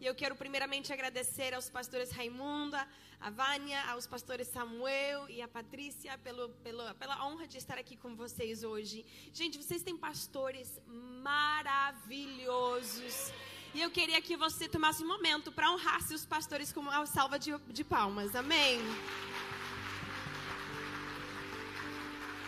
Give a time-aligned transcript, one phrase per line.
[0.00, 2.88] E eu quero primeiramente agradecer aos pastores Raimunda,
[3.20, 7.98] a Vânia, aos pastores Samuel e a Patrícia pelo, pelo, pela honra de estar aqui
[7.98, 9.04] com vocês hoje.
[9.30, 10.80] Gente, vocês têm pastores
[11.22, 13.30] maravilhosos.
[13.74, 17.38] E eu queria que você tomasse um momento para honrar seus pastores com uma salva
[17.38, 18.34] de, de palmas.
[18.34, 18.80] Amém?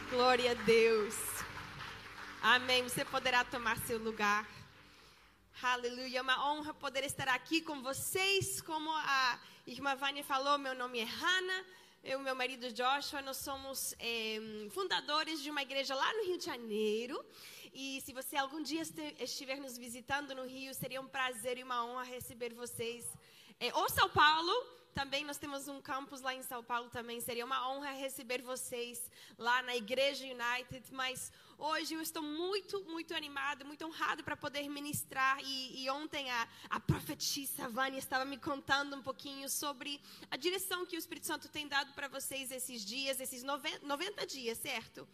[0.08, 1.14] Glória a Deus.
[2.40, 2.82] Amém.
[2.82, 4.48] Você poderá tomar seu lugar.
[5.64, 6.18] Aleluia.
[6.18, 8.60] É uma honra poder estar aqui com vocês.
[8.60, 11.64] Como a irmã Vânia falou, meu nome é Hannah.
[12.02, 14.40] Eu e meu marido Joshua, nós somos é,
[14.70, 17.24] fundadores de uma igreja lá no Rio de Janeiro.
[17.72, 18.82] E se você algum dia
[19.20, 23.06] estiver nos visitando no Rio, seria um prazer e uma honra receber vocês.
[23.60, 24.52] É, ou São Paulo,
[24.94, 27.20] também nós temos um campus lá em São Paulo também.
[27.20, 30.92] Seria uma honra receber vocês lá na Igreja United.
[30.92, 35.38] Mas hoje eu estou muito, muito animada, muito honrada para poder ministrar.
[35.42, 40.84] E, e ontem a, a profetisa Vânia estava me contando um pouquinho sobre a direção
[40.84, 45.08] que o Espírito Santo tem dado para vocês esses dias, esses 90, 90 dias, certo?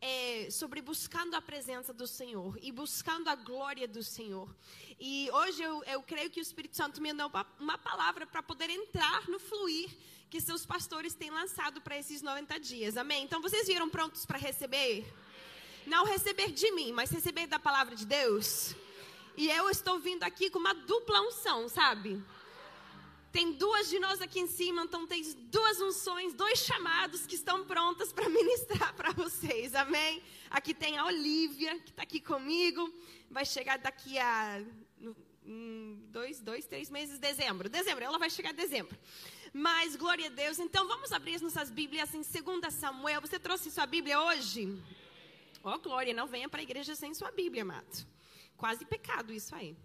[0.00, 4.48] É, sobre buscando a presença do Senhor e buscando a glória do Senhor.
[4.98, 8.70] E hoje eu, eu creio que o Espírito Santo me deu uma palavra para poder
[8.70, 9.90] entrar no fluir
[10.30, 12.96] que seus pastores têm lançado para esses 90 dias.
[12.96, 13.24] Amém?
[13.24, 15.04] Então vocês viram prontos para receber?
[15.86, 18.74] Não receber de mim, mas receber da palavra de Deus.
[19.36, 22.22] E eu estou vindo aqui com uma dupla unção, sabe?
[23.32, 27.64] Tem duas de nós aqui em cima, então tem duas unções, dois chamados que estão
[27.64, 30.20] prontas para ministrar para vocês, amém?
[30.50, 32.92] Aqui tem a Olivia, que está aqui comigo,
[33.30, 34.60] vai chegar daqui a
[36.10, 37.68] dois, dois, três meses, dezembro.
[37.68, 38.96] Dezembro, ela vai chegar em dezembro.
[39.52, 40.58] Mas, glória a Deus.
[40.58, 43.20] Então, vamos abrir as nossas Bíblias em 2 Samuel.
[43.20, 44.76] Você trouxe sua Bíblia hoje?
[45.62, 48.06] Ó, oh, glória, não venha para a igreja sem sua Bíblia, amado.
[48.56, 49.76] Quase pecado isso aí.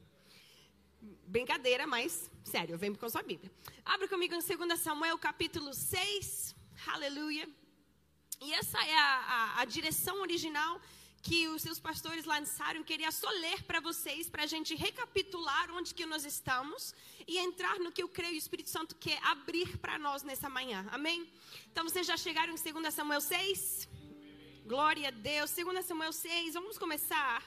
[1.27, 3.51] Brincadeira, mas sério, vem com sua Bíblia.
[3.83, 6.55] Abra comigo em 2 Samuel capítulo 6.
[6.87, 7.49] Aleluia.
[8.41, 10.79] E essa é a, a, a direção original
[11.21, 12.83] que os seus pastores lançaram.
[12.83, 16.93] Queria só ler para vocês, para a gente recapitular onde que nós estamos
[17.27, 20.85] e entrar no que eu creio o Espírito Santo quer abrir para nós nessa manhã.
[20.91, 21.27] Amém?
[21.71, 23.89] Então, vocês já chegaram em 2 Samuel 6?
[24.65, 25.51] Glória a Deus.
[25.51, 27.43] 2 Samuel 6, vamos começar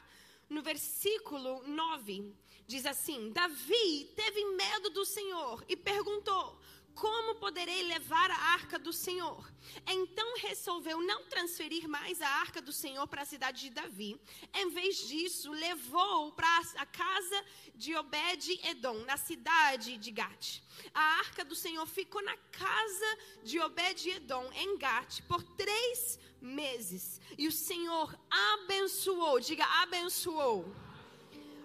[0.51, 2.35] no versículo 9
[2.69, 6.61] diz assim: Davi teve medo do Senhor e perguntou:
[6.95, 9.51] Como poderei levar a arca do Senhor?
[9.87, 14.21] Então resolveu não transferir mais a arca do Senhor para a cidade de Davi.
[14.53, 16.47] Em vez disso, levou para
[16.77, 20.61] a casa de Obed-Edom, na cidade de Gate.
[20.93, 27.19] A arca do Senhor ficou na casa de Obed-Edom, em Gate, por três meses.
[27.39, 30.88] E o Senhor abençoou, diga abençoou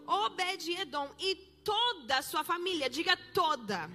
[0.07, 3.89] Obed-Edom e toda a sua família, diga toda,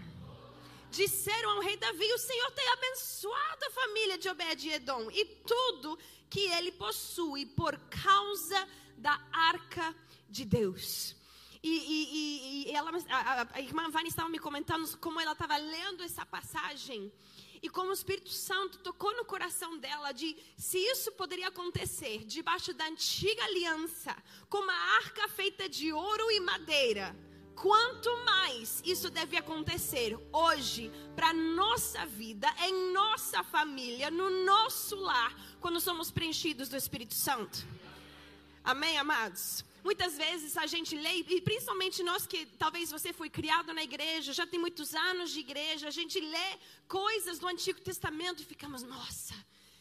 [0.91, 5.99] disseram ao rei Davi: O Senhor tem abençoado a família de Obed-Edom e tudo
[6.31, 9.95] que ele possui por causa da arca
[10.29, 11.17] de Deus.
[11.63, 16.03] E, e, e ela, a, a irmã Vani estava me comentando como ela estava lendo
[16.03, 17.13] essa passagem
[17.63, 22.73] e como o Espírito Santo tocou no coração dela de se isso poderia acontecer debaixo
[22.73, 24.17] da antiga aliança,
[24.49, 27.15] com uma arca feita de ouro e madeira,
[27.55, 35.35] quanto mais isso deve acontecer hoje para nossa vida, em nossa família, no nosso lar,
[35.61, 37.67] quando somos preenchidos do Espírito Santo.
[38.63, 39.65] Amém, amados?
[39.89, 44.35] Muitas vezes a gente lê, e principalmente nós que talvez você foi criado na igreja,
[44.35, 46.49] já tem muitos anos de igreja, a gente lê
[46.87, 49.35] coisas do Antigo Testamento e ficamos, nossa,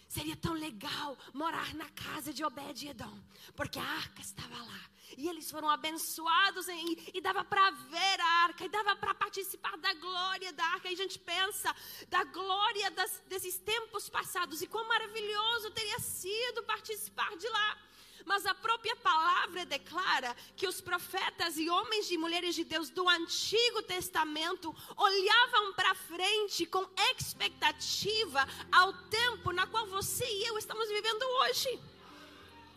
[0.07, 3.19] seria tão legal morar na casa de Obed-Edom,
[3.53, 4.81] porque a arca estava lá.
[5.17, 9.75] E eles foram abençoados em, e dava para ver a arca, e dava para participar
[9.77, 10.89] da glória da arca.
[10.89, 11.75] E a gente pensa
[12.07, 17.86] da glória das, desses tempos passados e quão maravilhoso teria sido participar de lá.
[18.25, 23.07] Mas a própria palavra declara que os profetas e homens e mulheres de Deus do
[23.07, 30.87] Antigo Testamento olhavam para frente com expectativa ao tempo na qual você e eu estamos
[30.89, 31.79] vivendo hoje.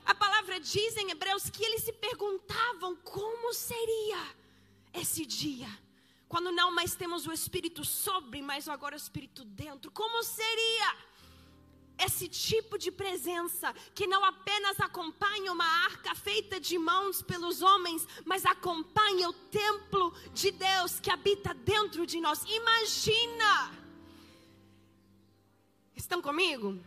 [0.05, 4.37] A palavra diz em Hebreus que eles se perguntavam como seria
[4.93, 5.69] esse dia
[6.31, 9.91] quando não mais temos o Espírito sobre, mas agora o Espírito dentro.
[9.91, 10.97] Como seria?
[12.05, 18.07] Esse tipo de presença que não apenas acompanha uma arca feita de mãos pelos homens,
[18.25, 22.43] mas acompanha o templo de Deus que habita dentro de nós.
[22.49, 23.73] Imagina!
[25.95, 26.79] Estão comigo?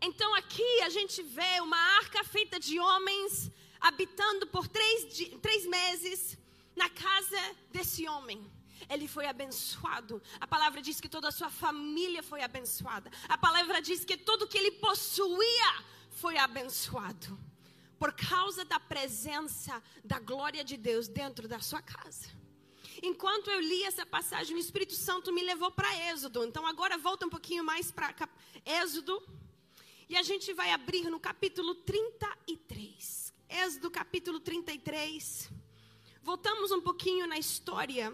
[0.00, 3.50] Então aqui a gente vê uma arca feita de homens
[3.80, 6.36] habitando por três, três meses
[6.74, 7.38] na casa
[7.70, 8.44] desse homem,
[8.88, 10.22] ele foi abençoado.
[10.40, 13.10] A palavra diz que toda a sua família foi abençoada.
[13.28, 17.38] A palavra diz que tudo que ele possuía foi abençoado.
[17.98, 22.28] Por causa da presença da glória de Deus dentro da sua casa.
[23.02, 26.44] Enquanto eu li essa passagem, o Espírito Santo me levou para Êxodo.
[26.44, 28.14] Então agora volta um pouquinho mais para
[28.64, 29.22] Êxodo.
[30.08, 33.32] E a gente vai abrir no capítulo 33.
[33.48, 35.50] Êxodo capítulo 33.
[36.22, 38.12] Voltamos um pouquinho na história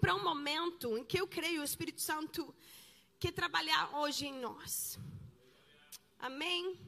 [0.00, 2.54] para um momento em que eu creio o Espírito Santo
[3.18, 4.98] quer trabalhar hoje em nós.
[6.18, 6.78] Amém?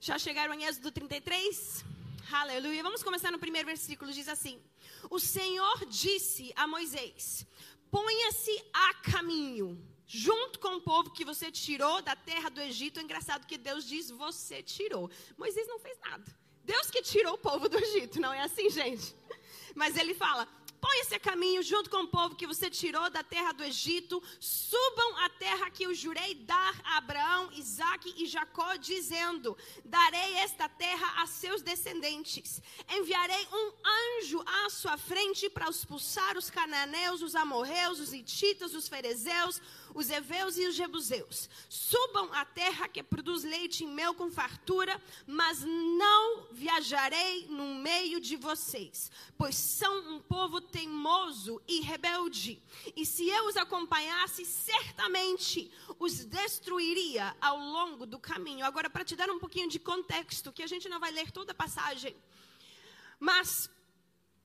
[0.00, 1.84] Já chegaram em Êxodo 33?
[2.32, 2.82] Aleluia.
[2.82, 4.12] Vamos começar no primeiro versículo.
[4.12, 4.62] Diz assim:
[5.10, 7.46] O Senhor disse a Moisés:
[7.90, 9.68] Ponha-se a caminho,
[10.06, 13.00] junto com o povo que você tirou da terra do Egito.
[13.00, 15.10] É engraçado que Deus diz: Você tirou.
[15.36, 16.24] Moisés não fez nada.
[16.64, 19.14] Deus que tirou o povo do Egito, não é assim, gente?
[19.74, 20.48] Mas ele fala:
[20.80, 24.22] Põe-se a caminho junto com o povo que você tirou da terra do Egito.
[24.40, 30.68] Subam à terra que eu jurei dar a Abraão, Isaque e Jacó, dizendo: Darei esta
[30.70, 32.62] terra a seus descendentes.
[32.88, 38.88] Enviarei um anjo à sua frente para expulsar os cananeus, os amorreus, os hititas, os
[38.88, 39.60] ferezeus,
[39.94, 41.48] os heveus e os jebuseus.
[41.68, 48.20] Subam à terra que produz leite e mel com fartura, mas não viajarei no meio
[48.20, 52.62] de vocês, pois são um povo teimoso e rebelde.
[52.96, 58.64] E se eu os acompanhasse, certamente os destruiria ao longo do caminho.
[58.64, 61.52] Agora, para te dar um pouquinho de contexto, que a gente não vai ler toda
[61.52, 62.16] a passagem,
[63.18, 63.70] mas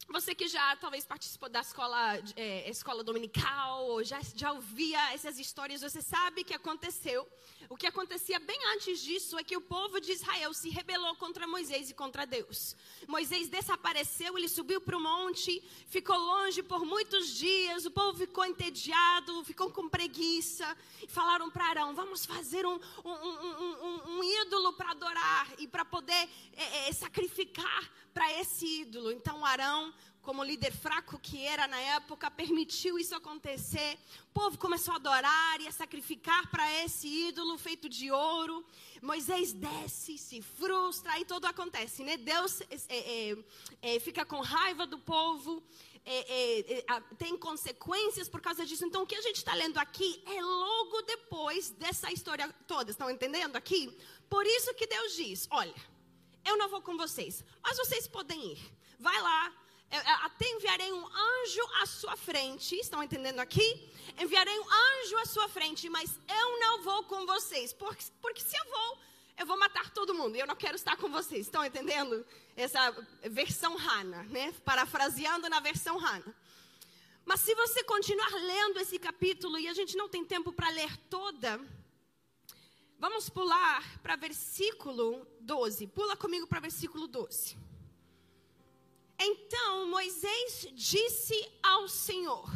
[0.09, 5.39] você que já talvez participou da escola, é, escola dominical, ou já, já ouvia essas
[5.39, 7.27] histórias, você sabe que aconteceu.
[7.67, 11.47] O que acontecia bem antes disso é que o povo de Israel se rebelou contra
[11.47, 12.75] Moisés e contra Deus.
[13.07, 18.45] Moisés desapareceu, ele subiu para o monte, ficou longe por muitos dias, o povo ficou
[18.45, 20.77] entediado, ficou com preguiça.
[21.01, 25.83] E falaram para Arão: vamos fazer um, um, um, um ídolo para adorar e para
[25.83, 29.11] poder é, é, sacrificar para esse ídolo.
[29.11, 29.93] Então Arão,
[30.25, 33.97] como líder fraco que era na época, permitiu isso acontecer.
[34.31, 38.65] O povo começou a adorar e a sacrificar para esse ídolo feito de ouro.
[39.03, 42.17] Moisés desce, se frustra, aí tudo acontece, né?
[42.17, 43.37] Deus é, é,
[43.83, 45.61] é, fica com raiva do povo.
[46.03, 48.83] É, é, é, tem consequências por causa disso.
[48.83, 52.89] Então, o que a gente está lendo aqui é logo depois dessa história toda.
[52.89, 53.95] Estão entendendo aqui?
[54.27, 55.73] Por isso que Deus diz: olha,
[56.43, 58.59] eu não vou com vocês, mas vocês podem ir.
[58.99, 59.64] Vai lá,
[59.97, 62.75] até enviarei um anjo à sua frente.
[62.75, 63.91] Estão entendendo aqui?
[64.19, 67.73] Enviarei um anjo à sua frente, mas eu não vou com vocês.
[67.73, 68.99] Porque, porque se eu vou,
[69.37, 70.35] eu vou matar todo mundo.
[70.35, 71.45] E eu não quero estar com vocês.
[71.47, 72.25] Estão entendendo?
[72.55, 72.91] Essa
[73.23, 74.53] versão Hana, né?
[74.63, 76.35] Parafraseando na versão Hana.
[77.25, 80.95] Mas se você continuar lendo esse capítulo, e a gente não tem tempo para ler
[81.09, 81.59] toda,
[82.97, 85.87] Vamos pular para versículo 12.
[85.87, 87.57] Pula comigo para versículo 12.
[89.19, 92.49] Então Moisés disse ao Senhor: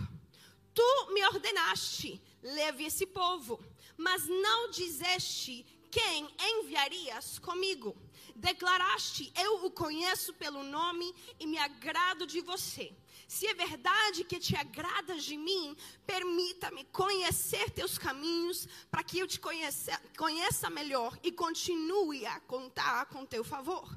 [0.74, 3.64] Tu me ordenaste, leve esse povo,
[3.98, 7.96] mas não dizeste quem enviarias comigo.
[8.36, 12.94] Declaraste: Eu o conheço pelo nome e me agrado de você.
[13.30, 19.28] Se é verdade que te agradas de mim, permita-me conhecer teus caminhos, para que eu
[19.28, 23.88] te conheça, conheça melhor e continue a contar com teu favor.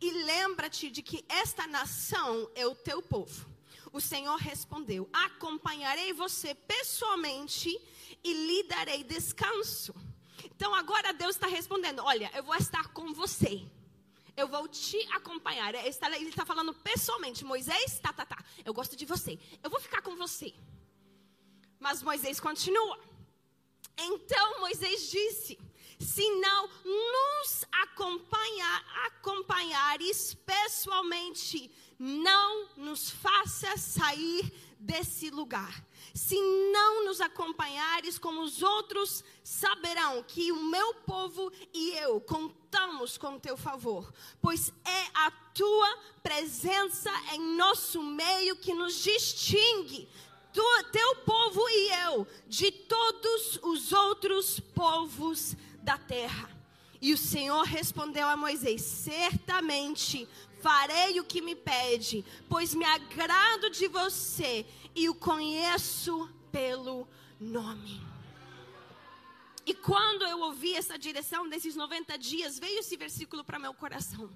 [0.00, 3.46] E lembra-te de que esta nação é o teu povo.
[3.92, 7.68] O Senhor respondeu: Acompanharei você pessoalmente
[8.24, 9.94] e lhe darei descanso.
[10.42, 13.68] Então agora Deus está respondendo: Olha, eu vou estar com você
[14.38, 15.74] eu vou te acompanhar.
[15.74, 20.00] Ele está, falando pessoalmente, Moisés, tá, tá, tá, eu gosto de você, eu vou ficar
[20.00, 20.54] com você.
[21.80, 22.98] Mas Moisés continua.
[23.96, 25.58] Então Moisés disse:
[25.98, 35.84] se não nos acompanhar, acompanhares pessoalmente, não nos faça sair desse lugar.
[36.18, 36.34] Se
[36.72, 43.38] não nos acompanhares como os outros, saberão que o meu povo e eu contamos com
[43.38, 50.08] teu favor, pois é a tua presença em nosso meio que nos distingue,
[50.52, 56.50] tu, teu povo e eu, de todos os outros povos da terra.
[57.00, 60.28] E o Senhor respondeu a Moisés: Certamente
[60.60, 67.08] farei o que me pede, pois me agrado de você e o conheço pelo
[67.40, 68.00] nome.
[69.64, 74.30] E quando eu ouvi essa direção desses 90 dias, veio esse versículo para meu coração.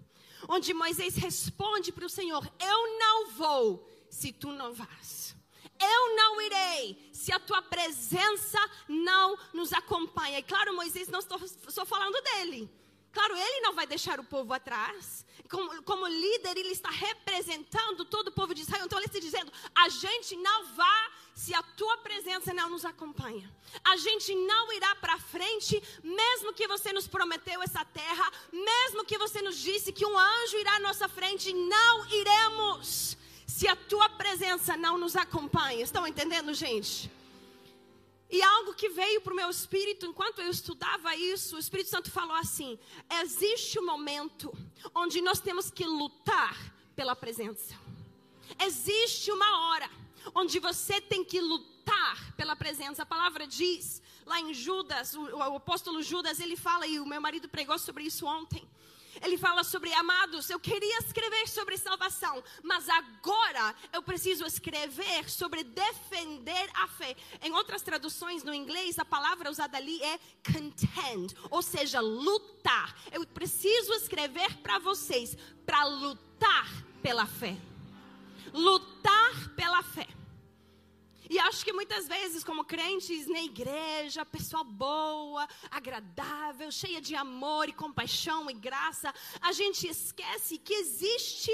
[0.48, 5.34] onde Moisés responde para o Senhor: Eu não vou se tu não vás.
[5.80, 10.38] Eu não irei se a tua presença não nos acompanha.
[10.38, 12.70] E claro, Moisés, não estou, estou falando dele.
[13.10, 15.24] Claro, ele não vai deixar o povo atrás.
[15.52, 18.86] Como, como, líder, ele está representando todo o povo de Israel.
[18.86, 23.46] Então, ele está dizendo: a gente não vai se a tua presença não nos acompanha.
[23.84, 29.18] A gente não irá para frente, mesmo que você nos prometeu essa terra, mesmo que
[29.18, 34.08] você nos disse que um anjo irá à nossa frente, não iremos se a tua
[34.08, 35.84] presença não nos acompanha.
[35.84, 37.10] Estão entendendo, gente?
[38.32, 42.10] E algo que veio para o meu espírito enquanto eu estudava isso, o Espírito Santo
[42.10, 42.78] falou assim:
[43.20, 44.50] existe um momento
[44.94, 46.56] onde nós temos que lutar
[46.96, 47.78] pela presença.
[48.58, 49.90] Existe uma hora
[50.34, 53.02] onde você tem que lutar pela presença.
[53.02, 57.20] A palavra diz lá em Judas, o, o apóstolo Judas, ele fala, e o meu
[57.20, 58.66] marido pregou sobre isso ontem.
[59.22, 65.62] Ele fala sobre amados, eu queria escrever sobre salvação, mas agora eu preciso escrever sobre
[65.62, 67.16] defender a fé.
[67.40, 72.96] Em outras traduções no inglês, a palavra usada ali é contend, ou seja, lutar.
[73.12, 76.68] Eu preciso escrever para vocês para lutar
[77.00, 77.56] pela fé.
[78.52, 80.06] Lutar pela fé.
[81.32, 87.70] E acho que muitas vezes, como crentes na igreja, pessoa boa, agradável, cheia de amor
[87.70, 89.10] e compaixão e graça,
[89.40, 91.50] a gente esquece que existe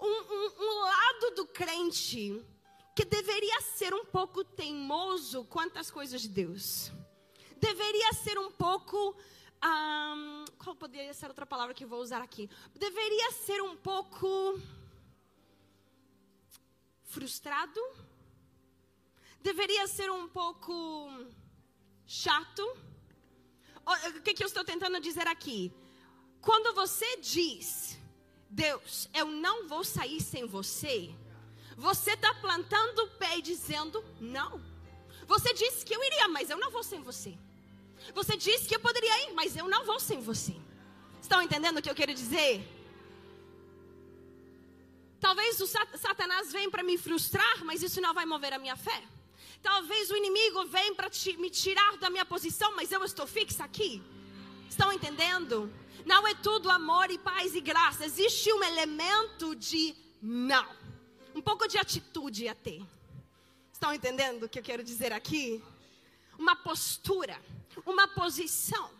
[0.00, 2.42] um, um, um lado do crente
[2.96, 6.90] que deveria ser um pouco teimoso quanto às coisas de Deus.
[7.60, 9.14] Deveria ser um pouco.
[9.62, 12.48] Um, qual poderia ser outra palavra que eu vou usar aqui?
[12.74, 14.58] Deveria ser um pouco
[17.04, 17.78] frustrado
[19.40, 21.10] deveria ser um pouco
[22.06, 22.62] chato.
[23.86, 25.72] O que, que eu estou tentando dizer aqui?
[26.40, 27.98] Quando você diz,
[28.48, 31.14] Deus, eu não vou sair sem você,
[31.76, 34.60] você está plantando o pé e dizendo, não.
[35.26, 37.36] Você disse que eu iria, mas eu não vou sem você.
[38.14, 40.56] Você disse que eu poderia ir, mas eu não vou sem você.
[41.20, 42.66] Estão entendendo o que eu quero dizer?
[45.20, 49.02] Talvez o Satanás venha para me frustrar, mas isso não vai mover a minha fé.
[49.62, 54.02] Talvez o inimigo venha para me tirar da minha posição, mas eu estou fixa aqui.
[54.68, 55.72] Estão entendendo?
[56.04, 58.04] Não é tudo amor e paz e graça.
[58.04, 60.66] Existe um elemento de não.
[61.34, 62.80] Um pouco de atitude até.
[63.72, 65.62] Estão entendendo o que eu quero dizer aqui?
[66.38, 67.40] Uma postura,
[67.84, 68.90] uma posição.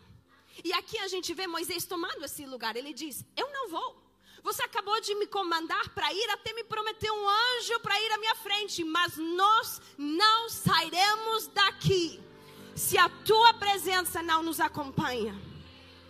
[0.65, 2.77] E aqui a gente vê Moisés tomando esse lugar.
[2.77, 4.08] Ele diz: Eu não vou.
[4.49, 8.17] Você acabou de me comandar para ir, até me prometeu um anjo para ir à
[8.17, 12.19] minha frente, mas nós não sairemos daqui
[12.75, 15.39] se a tua presença não nos acompanha.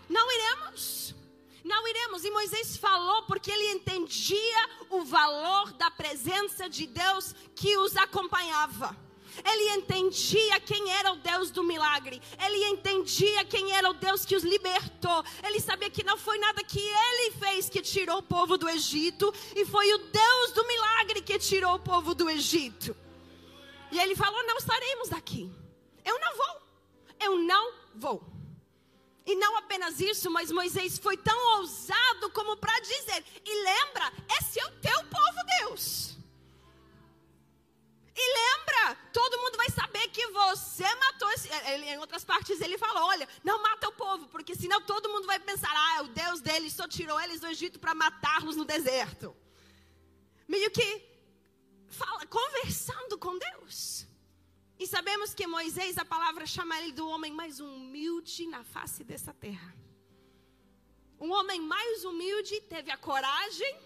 [0.09, 1.17] Não iremos.
[1.65, 2.25] Não iremos.
[2.25, 8.97] E Moisés falou porque ele entendia o valor da presença de Deus que os acompanhava.
[9.45, 12.21] Ele entendia quem era o Deus do milagre.
[12.45, 15.25] Ele entendia quem era o Deus que os libertou.
[15.43, 19.33] Ele sabia que não foi nada que ele fez que tirou o povo do Egito,
[19.55, 22.97] e foi o Deus do milagre que tirou o povo do Egito.
[23.91, 25.51] E ele falou: Não estaremos daqui.
[26.05, 26.63] Eu não vou.
[27.21, 28.39] Eu não vou.
[29.29, 34.59] E não apenas isso, mas Moisés foi tão ousado como para dizer: E lembra, esse
[34.59, 35.05] é o teu
[39.13, 41.49] todo mundo vai saber que você matou esse.
[41.73, 45.27] Ele, em outras partes ele falou: olha, não mata o povo, porque senão todo mundo
[45.27, 49.37] vai pensar: ah, o Deus deles só tirou eles do Egito para matá-los no deserto.
[50.47, 51.05] Meio que
[51.89, 54.07] fala, conversando com Deus.
[54.79, 59.35] E sabemos que Moisés, a palavra chama ele do homem mais humilde na face dessa
[59.35, 59.75] terra.
[61.21, 63.77] Um homem mais humilde teve a coragem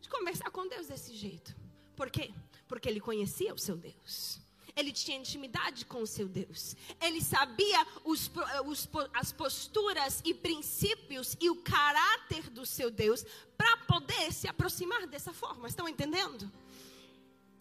[0.00, 1.54] de conversar com Deus desse jeito.
[1.94, 2.34] Por quê?
[2.74, 4.40] Porque ele conhecia o seu Deus.
[4.74, 6.74] Ele tinha intimidade com o seu Deus.
[7.00, 8.28] Ele sabia os,
[8.66, 13.24] os, as posturas e princípios e o caráter do seu Deus
[13.56, 15.68] para poder se aproximar dessa forma.
[15.68, 16.50] Estão entendendo?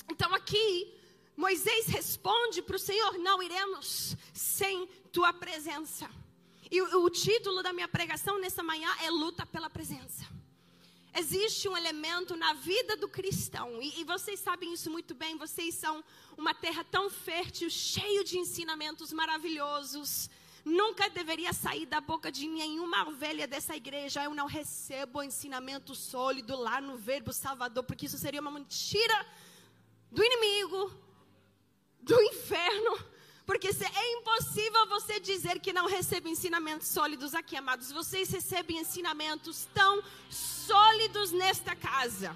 [0.09, 0.91] Então aqui,
[1.37, 6.09] Moisés responde para o Senhor: Não iremos sem tua presença.
[6.71, 10.25] E o, o título da minha pregação nessa manhã é Luta pela Presença.
[11.15, 15.37] Existe um elemento na vida do cristão, e, e, vocês sabem isso muito bem.
[15.37, 16.03] Vocês são
[16.35, 20.27] uma terra tão fértil, cheio de ensinamentos maravilhosos.
[20.65, 24.23] Nunca deveria sair da boca de nenhuma ovelha dessa igreja.
[24.23, 29.27] Eu não recebo ensinamento sólido lá no Verbo Salvador, porque isso seria uma mentira
[30.11, 30.91] do inimigo,
[31.99, 33.12] do inferno.
[33.45, 37.91] Porque é impossível você dizer que não recebe ensinamentos sólidos aqui, amados.
[37.91, 42.35] Vocês recebem ensinamentos tão sólidos nesta casa.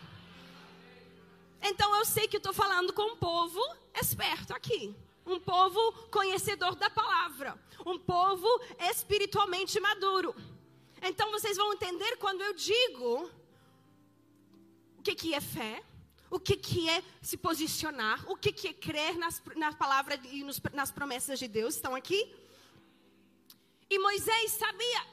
[1.61, 3.61] Então eu sei que estou falando com um povo
[3.93, 4.93] esperto aqui.
[5.25, 7.57] Um povo conhecedor da palavra.
[7.85, 8.47] Um povo
[8.79, 10.35] espiritualmente maduro.
[11.01, 13.29] Então vocês vão entender quando eu digo
[14.97, 15.81] o que, que é fé,
[16.29, 20.43] o que, que é se posicionar, o que, que é crer nas, na palavra e
[20.43, 21.75] nos, nas promessas de Deus.
[21.75, 22.35] Estão aqui?
[23.89, 25.07] E Moisés sabia,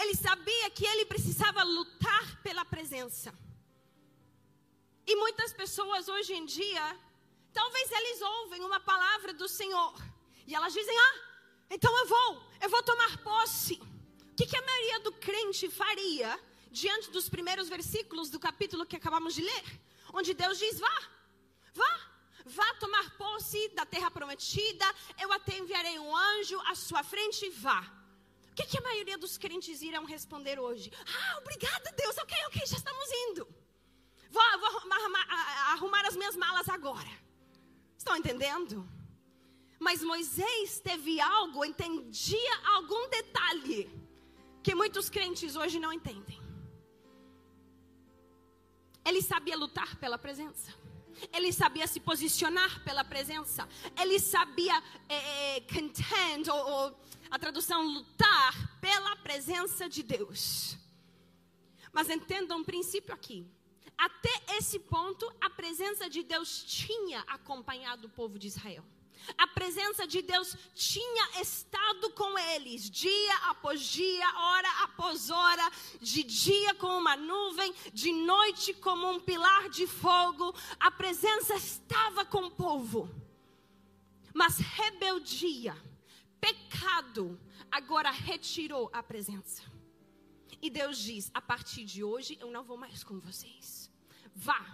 [0.00, 3.34] ele sabia que ele precisava lutar pela presença.
[5.06, 7.00] E muitas pessoas hoje em dia,
[7.52, 9.94] talvez eles ouvem uma palavra do Senhor
[10.46, 11.20] e elas dizem: Ah,
[11.70, 13.74] então eu vou, eu vou tomar posse.
[13.74, 18.96] O que, que a maioria do crente faria diante dos primeiros versículos do capítulo que
[18.96, 19.64] acabamos de ler?
[20.12, 21.02] Onde Deus diz: Vá,
[21.74, 22.00] vá,
[22.44, 24.84] vá tomar posse da terra prometida,
[25.20, 27.80] eu até enviarei um anjo à sua frente, vá.
[28.50, 30.92] O que, que a maioria dos crentes irão responder hoje?
[31.06, 33.48] Ah, obrigada, Deus, ok, ok, já estamos indo.
[34.30, 35.26] Vou, vou arrumar,
[35.72, 37.08] arrumar as minhas malas agora.
[37.96, 38.86] Estão entendendo?
[39.78, 43.90] Mas Moisés teve algo, entendia algum detalhe
[44.62, 46.41] que muitos crentes hoje não entendem.
[49.04, 50.72] Ele sabia lutar pela presença.
[51.32, 53.68] Ele sabia se posicionar pela presença.
[54.00, 60.76] Ele sabia é, é, contend, ou, ou a tradução lutar pela presença de Deus.
[61.92, 63.46] Mas entendam um princípio aqui.
[63.96, 68.84] Até esse ponto, a presença de Deus tinha acompanhado o povo de Israel.
[69.36, 76.22] A presença de Deus tinha estado com eles, dia após dia, hora após hora, de
[76.22, 80.54] dia com uma nuvem, de noite como um pilar de fogo.
[80.78, 83.08] A presença estava com o povo.
[84.34, 85.76] Mas rebeldia,
[86.40, 87.38] pecado,
[87.70, 89.62] agora retirou a presença.
[90.60, 93.90] E Deus diz: a partir de hoje eu não vou mais com vocês.
[94.34, 94.64] Vá,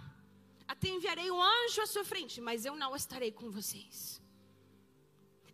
[0.67, 4.21] até enviarei um anjo à sua frente, mas eu não estarei com vocês.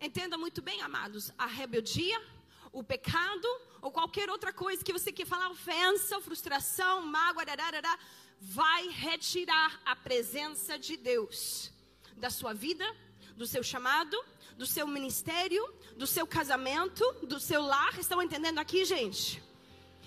[0.01, 2.21] Entenda muito bem, amados, a rebeldia,
[2.71, 3.47] o pecado
[3.81, 7.97] ou qualquer outra coisa que você quer falar, ofensa, frustração, mágoa, dararara,
[8.39, 11.71] vai retirar a presença de Deus
[12.17, 12.85] da sua vida,
[13.35, 14.17] do seu chamado,
[14.57, 15.63] do seu ministério,
[15.95, 17.97] do seu casamento, do seu lar.
[17.97, 19.41] Estão entendendo aqui, gente?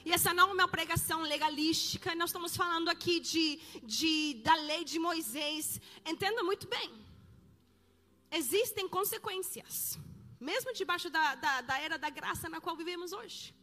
[0.04, 4.84] E essa não é uma pregação legalística, nós estamos falando aqui de, de, da lei
[4.84, 5.80] de Moisés.
[6.06, 7.07] Entenda muito bem
[8.30, 9.98] existem consequências,
[10.40, 13.54] mesmo debaixo da, da, da era da graça na qual vivemos hoje.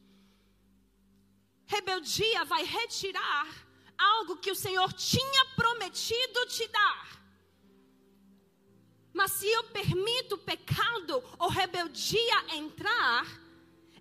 [1.66, 3.48] Rebeldia vai retirar
[3.98, 7.26] algo que o Senhor tinha prometido te dar.
[9.14, 13.26] Mas se eu permito pecado ou rebeldia entrar,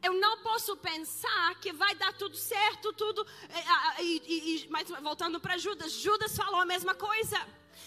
[0.03, 3.24] eu não posso pensar que vai dar tudo certo, tudo.
[4.00, 7.38] E, e, e, mas voltando para Judas, Judas falou a mesma coisa.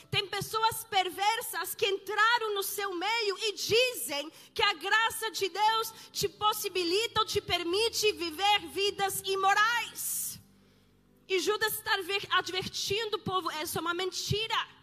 [0.10, 5.94] Tem pessoas perversas que entraram no seu meio e dizem que a graça de Deus
[6.12, 10.40] te possibilita ou te permite viver vidas imorais.
[11.28, 11.92] E Judas está
[12.32, 14.78] advertindo o povo: essa é uma mentira.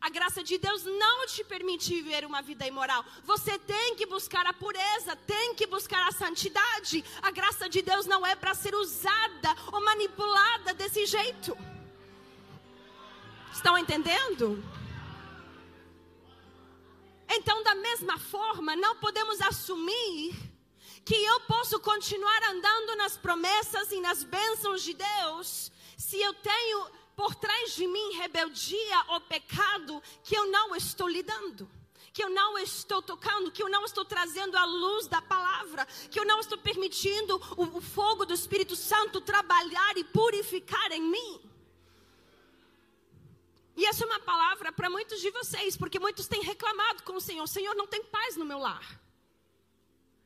[0.00, 3.04] A graça de Deus não te permite viver uma vida imoral.
[3.24, 7.04] Você tem que buscar a pureza, tem que buscar a santidade.
[7.20, 11.56] A graça de Deus não é para ser usada ou manipulada desse jeito.
[13.52, 14.62] Estão entendendo?
[17.28, 20.34] Então, da mesma forma, não podemos assumir
[21.04, 26.86] que eu posso continuar andando nas promessas e nas bênçãos de Deus se eu tenho
[27.16, 31.68] por trás de mim rebeldia ou pecado que eu não estou lidando.
[32.12, 36.18] Que eu não estou tocando, que eu não estou trazendo a luz da palavra, que
[36.18, 41.47] eu não estou permitindo o, o fogo do Espírito Santo trabalhar e purificar em mim.
[43.78, 47.20] E essa é uma palavra para muitos de vocês, porque muitos têm reclamado com o
[47.20, 49.00] Senhor: Senhor, não tem paz no meu lar,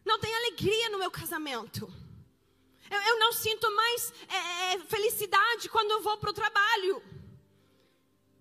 [0.07, 1.83] não tem alegria no meu casamento.
[2.91, 4.37] Eu, eu não sinto mais é,
[4.73, 7.03] é, felicidade quando eu vou para o trabalho.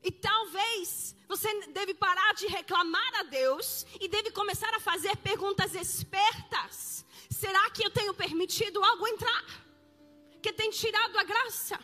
[0.02, 5.76] E talvez você deve parar de reclamar a Deus e deve começar a fazer perguntas
[5.76, 7.06] espertas.
[7.30, 9.46] Será que eu tenho permitido algo entrar?
[10.42, 11.78] Que tem tirado a graça?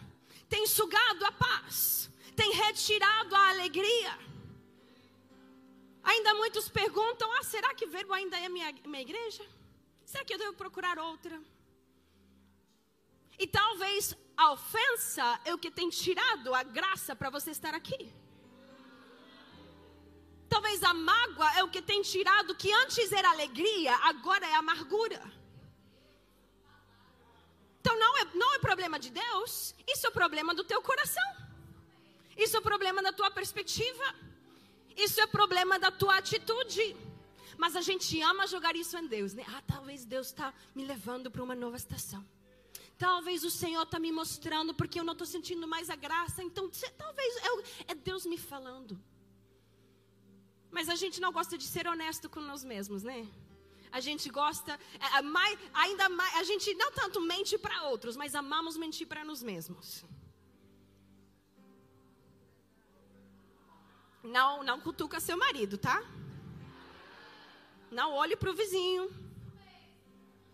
[0.47, 2.09] Tem sugado a paz?
[2.39, 4.13] Tem retirado a alegria.
[6.11, 9.45] Ainda muitos perguntam: ah, será que verbo ainda é minha, minha igreja?
[10.05, 11.35] Será que eu devo procurar outra?
[13.43, 18.01] E talvez a ofensa é o que tem tirado a graça para você estar aqui.
[20.53, 25.21] Talvez a mágoa é o que tem tirado que antes era alegria, agora é amargura.
[27.79, 31.46] Então não é, não é problema de Deus, isso é problema do teu coração.
[32.37, 34.15] Isso é problema da tua perspectiva.
[34.95, 36.95] Isso é problema da tua atitude.
[37.57, 39.43] Mas a gente ama jogar isso em Deus, né?
[39.47, 42.23] Ah, talvez Deus está me levando para uma nova estação.
[42.97, 46.43] Talvez o Senhor está me mostrando porque eu não estou sentindo mais a graça.
[46.43, 48.99] Então, talvez é, é Deus me falando.
[50.71, 53.27] Mas a gente não gosta de ser honesto com nós mesmos, né?
[53.91, 58.15] A gente gosta, é, é, mais, ainda mais, a gente não tanto mente para outros,
[58.15, 60.03] mas amamos mentir para nós mesmos.
[64.27, 66.03] Não, não cutuca seu marido, tá?
[67.89, 69.09] Não olhe para o vizinho.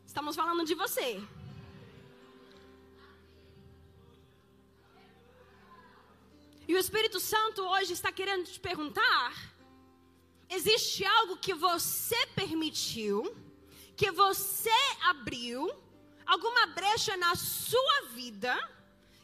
[0.05, 1.19] Estamos falando de você.
[6.67, 9.33] E o Espírito Santo hoje está querendo te perguntar:
[10.47, 13.35] existe algo que você permitiu,
[13.97, 14.69] que você
[15.01, 15.67] abriu,
[16.27, 18.53] alguma brecha na sua vida,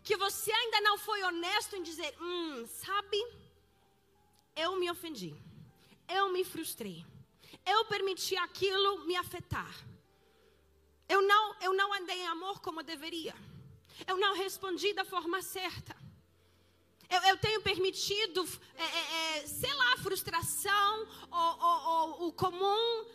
[0.03, 3.17] que você ainda não foi honesto em dizer: hum, sabe,
[4.63, 5.34] eu me ofendi,
[6.08, 7.00] eu me frustrei
[7.65, 9.74] eu permiti aquilo me afetar.
[11.08, 13.36] Eu não, eu não andei em amor como deveria.
[14.08, 15.95] Eu não respondi da forma certa.
[17.10, 23.06] Eu, eu tenho permitido, é, é, é, sei lá, frustração ou, ou, ou o comum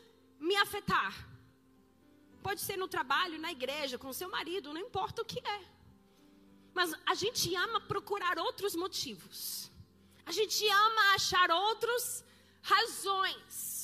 [0.40, 1.12] me afetar.
[2.42, 5.60] Pode ser no trabalho, na igreja, com seu marido, não importa o que é.
[6.74, 9.70] Mas a gente ama procurar outros motivos.
[10.26, 12.24] A gente ama achar outras
[12.62, 13.74] razões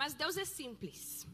[0.00, 1.26] mas Deus é simples.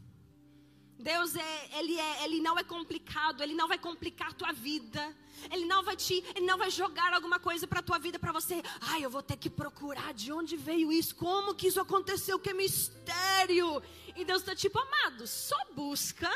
[0.99, 5.15] Deus é, ele é, ele não é complicado, ele não vai complicar tua vida.
[5.53, 8.61] Ele não vai te, ele não vai jogar alguma coisa para tua vida para você.
[8.81, 12.53] Ai, eu vou ter que procurar de onde veio isso, como que isso aconteceu, que
[12.55, 13.83] mistério.
[14.17, 16.31] E Deus está tipo amado, só busca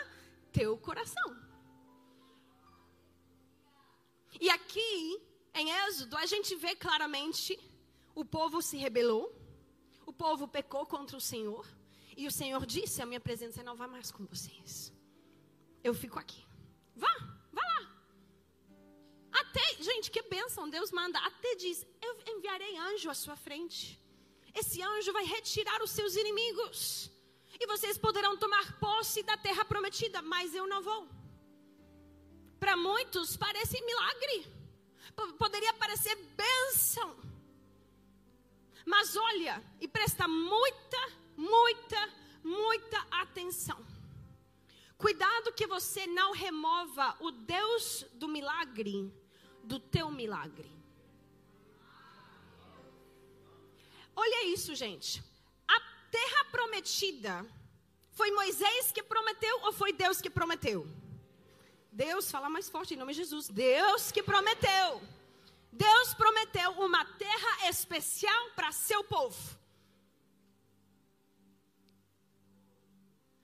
[0.53, 1.37] teu coração.
[4.41, 5.21] E aqui
[5.55, 7.59] em Êxodo a gente vê claramente
[8.15, 9.35] o povo se rebelou,
[10.07, 11.67] o povo pecou contra o Senhor.
[12.17, 14.93] E o Senhor disse: A minha presença não vai mais com vocês.
[15.83, 16.45] Eu fico aqui.
[16.95, 17.15] Vá,
[17.53, 17.83] vá lá.
[19.33, 20.69] Até, gente, que bênção.
[20.69, 21.19] Deus manda.
[21.21, 23.99] Até diz: Eu enviarei anjo à sua frente.
[24.55, 27.11] Esse anjo vai retirar os seus inimigos.
[27.59, 31.09] E vocês poderão tomar posse da terra prometida, mas eu não vou.
[32.59, 34.60] Para muitos parece milagre.
[35.39, 37.17] Poderia parecer bênção.
[38.85, 42.13] Mas olha, e presta muita muita,
[42.45, 43.79] muita atenção.
[44.99, 49.11] Cuidado que você não remova o Deus do milagre
[49.65, 50.71] do teu milagre.
[54.15, 55.23] Olha isso, gente.
[55.67, 57.47] A terra prometida
[58.13, 60.87] foi Moisés que prometeu ou foi Deus que prometeu?
[61.93, 63.49] Deus, fala mais forte em nome de Jesus.
[63.49, 65.03] Deus que prometeu.
[65.73, 69.59] Deus prometeu uma terra especial para seu povo.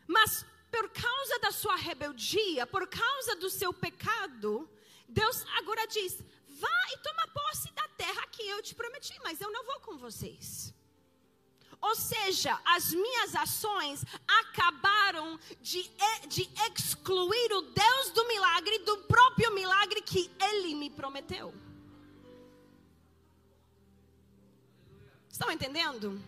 [0.07, 4.69] Mas por causa da sua rebeldia, por causa do seu pecado,
[5.09, 9.51] Deus agora diz: vá e toma posse da terra que eu te prometi, mas eu
[9.51, 10.76] não vou com vocês.
[11.87, 14.05] Ou seja, as minhas ações
[14.41, 15.89] acabaram de,
[16.27, 21.55] de excluir o Deus do milagre do próprio milagre que Ele me prometeu.
[25.31, 26.21] Estão entendendo?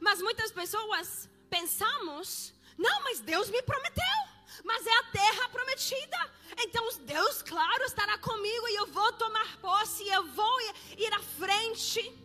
[0.00, 4.18] Mas muitas pessoas pensamos não, mas Deus me prometeu.
[4.64, 6.32] Mas é a terra prometida.
[6.58, 10.60] Então Deus, claro, estará comigo e eu vou tomar posse, eu vou
[10.96, 12.19] ir à frente.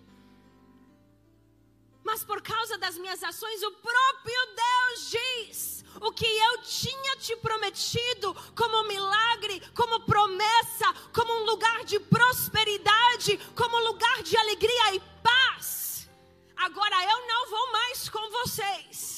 [2.06, 7.36] Mas por causa das minhas ações, o próprio Deus diz: o que eu tinha te
[7.36, 14.96] prometido como milagre, como promessa, como um lugar de prosperidade, como um lugar de alegria
[14.96, 16.08] e paz.
[16.56, 19.16] Agora eu não vou mais com vocês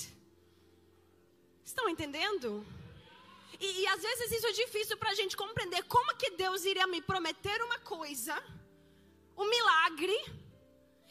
[1.78, 2.65] estão entendendo?
[3.60, 5.84] E, e às vezes isso é difícil para a gente compreender.
[5.84, 8.36] Como que Deus iria me prometer uma coisa,
[9.38, 10.17] um milagre,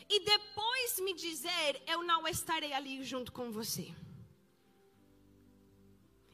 [0.08, 3.94] e depois me dizer: Eu não estarei ali junto com você?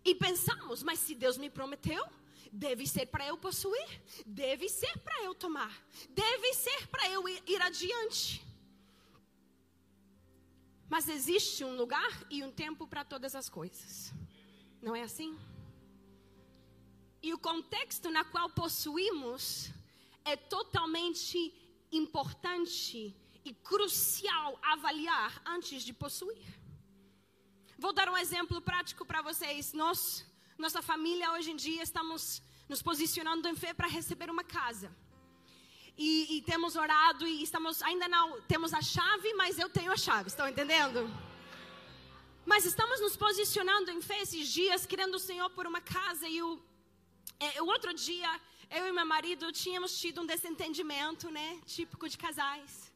[0.04, 2.04] E pensamos, mas se Deus me prometeu,
[2.52, 5.72] deve ser para eu possuir, deve ser para eu tomar,
[6.10, 8.44] deve ser para eu ir, ir adiante.
[10.88, 14.12] Mas existe um lugar e um tempo para todas as coisas.
[14.82, 15.38] Não é assim?
[17.22, 19.70] E o contexto na qual possuímos
[20.24, 21.54] é totalmente
[21.90, 26.46] importante e crucial avaliar antes de possuir.
[27.78, 29.72] Vou dar um exemplo prático para vocês.
[29.72, 30.24] Nós,
[30.56, 34.94] nossa família, hoje em dia, estamos nos posicionando em fé para receber uma casa.
[35.96, 39.96] E, e, temos orado e estamos ainda não temos a chave, mas eu tenho a
[39.96, 40.28] chave.
[40.28, 41.10] Estão entendendo?
[42.46, 46.28] Mas estamos nos posicionando em fé esses dias, querendo o Senhor por uma casa.
[46.28, 46.60] E o,
[47.38, 51.60] é, o outro dia, eu e meu marido tínhamos tido um desentendimento, né?
[51.66, 52.91] Típico de casais.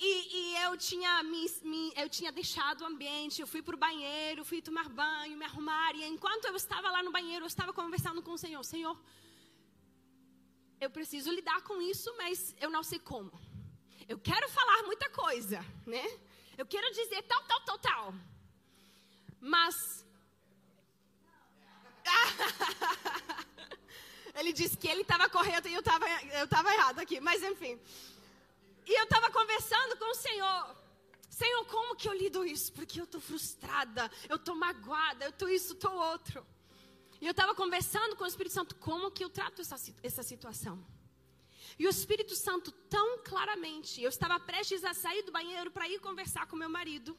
[0.00, 3.78] E, e eu, tinha me, me, eu tinha deixado o ambiente, eu fui para o
[3.78, 5.92] banheiro, fui tomar banho, me arrumar.
[5.96, 8.62] E enquanto eu estava lá no banheiro, eu estava conversando com o Senhor.
[8.62, 8.96] Senhor,
[10.80, 13.32] eu preciso lidar com isso, mas eu não sei como.
[14.08, 16.04] Eu quero falar muita coisa, né?
[16.56, 18.14] Eu quero dizer tal, tal, tal, tal.
[19.40, 20.06] Mas.
[24.36, 26.06] ele disse que ele estava correto e eu estava
[26.40, 27.78] eu tava errado aqui, mas enfim.
[28.88, 30.76] E eu estava conversando com o Senhor.
[31.28, 32.72] Senhor, como que eu lido isso?
[32.72, 36.44] Porque eu estou frustrada, eu estou magoada, eu estou isso, estou outro.
[37.20, 40.82] E eu estava conversando com o Espírito Santo, como que eu trato essa, essa situação?
[41.78, 46.00] E o Espírito Santo, tão claramente, eu estava prestes a sair do banheiro para ir
[46.00, 47.16] conversar com meu marido.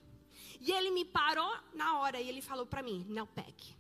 [0.60, 3.78] E ele me parou na hora e ele falou para mim: não peque.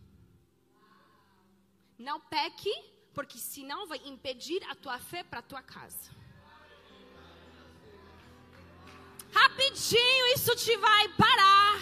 [1.97, 2.71] Não peque,
[3.13, 6.18] porque senão vai impedir a tua fé para a tua casa.
[9.31, 11.79] Rapidinho isso te vai parar,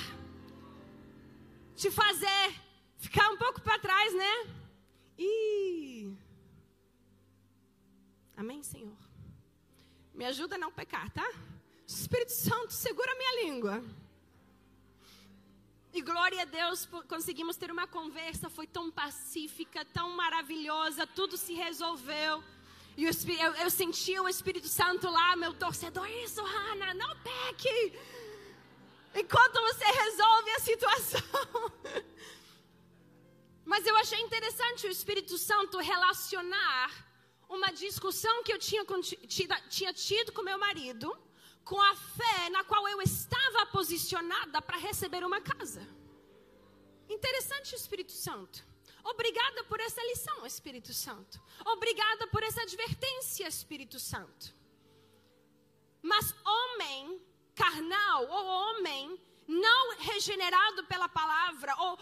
[1.75, 2.61] te fazer
[2.97, 4.55] ficar um pouco para trás, né?
[5.17, 6.15] E
[8.37, 8.95] Amém, Senhor.
[10.13, 11.27] Me ajuda a não pecar, tá?
[11.87, 13.83] Espírito Santo, segura minha língua.
[15.91, 21.55] E glória a Deus, conseguimos ter uma conversa, foi tão pacífica, tão maravilhosa, tudo se
[21.55, 22.43] resolveu.
[22.97, 23.11] E eu,
[23.45, 27.93] eu, eu senti o Espírito Santo lá, meu torcedor, isso, Hannah, não peque.
[29.13, 31.21] Enquanto você resolve a situação.
[33.63, 36.89] Mas eu achei interessante o Espírito Santo relacionar
[37.47, 38.83] uma discussão que eu tinha,
[39.69, 41.15] tinha tido com meu marido
[41.63, 45.85] com a fé na qual eu estava posicionada para receber uma casa.
[47.09, 48.65] Interessante o Espírito Santo.
[49.09, 51.41] Obrigada por essa lição, Espírito Santo.
[51.65, 54.53] Obrigada por essa advertência, Espírito Santo.
[56.01, 57.21] Mas homem
[57.55, 61.97] carnal ou homem não regenerado pela palavra, ou,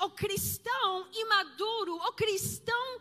[0.00, 3.00] ou cristão imaduro, ou cristão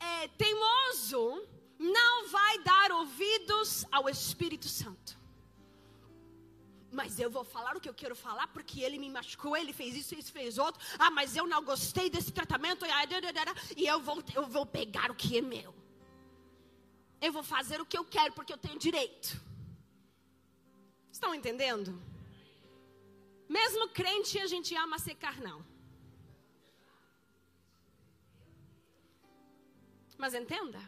[0.00, 1.46] é, teimoso,
[1.78, 5.16] não vai dar ouvidos ao Espírito Santo.
[6.90, 9.94] Mas eu vou falar o que eu quero falar porque ele me machucou, ele fez
[9.96, 10.80] isso, ele fez outro.
[10.98, 12.84] Ah, mas eu não gostei desse tratamento
[13.76, 15.74] e eu vou, eu vou pegar o que é meu.
[17.20, 19.40] Eu vou fazer o que eu quero porque eu tenho direito.
[21.10, 22.00] Estão entendendo?
[23.48, 25.62] Mesmo crente, a gente ama ser carnal.
[30.18, 30.80] Mas entenda,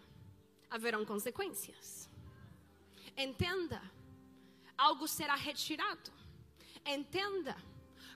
[0.70, 2.08] haverão consequências.
[3.16, 3.80] Entenda,
[4.78, 6.10] algo será retirado.
[6.86, 7.56] Entenda,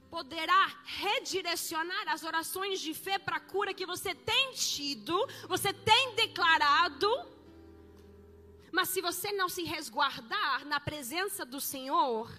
[0.09, 5.15] poderá redirecionar as orações de fé para a cura que você tem tido,
[5.49, 7.11] você tem declarado.
[8.71, 12.31] Mas se você não se resguardar na presença do Senhor,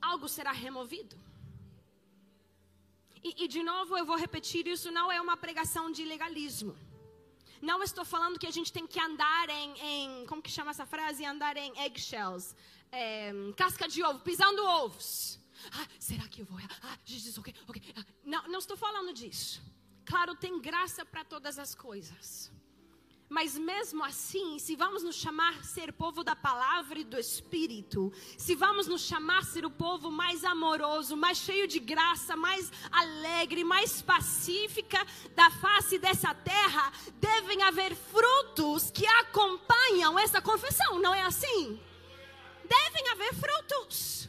[0.00, 1.16] algo será removido.
[3.22, 6.76] E, e, de novo eu vou repetir: isso não é uma pregação de legalismo.
[7.60, 10.86] Não estou falando que a gente tem que andar em, em como que chama essa
[10.86, 11.24] frase?
[11.24, 12.54] Andar em eggshells,
[12.90, 15.38] é, casca de ovo, pisando ovos.
[15.72, 16.58] Ah, será que eu vou?
[16.82, 17.82] Ah, Jesus, ok, ok.
[17.96, 19.60] Ah, não, não estou falando disso.
[20.04, 22.50] Claro, tem graça para todas as coisas.
[23.28, 28.54] Mas mesmo assim, se vamos nos chamar ser povo da palavra e do Espírito, se
[28.54, 34.00] vamos nos chamar ser o povo mais amoroso, mais cheio de graça, mais alegre, mais
[34.00, 34.98] pacífica
[35.34, 41.78] da face dessa terra, devem haver frutos que acompanham essa confissão, não é assim?
[42.64, 44.28] Devem haver frutos.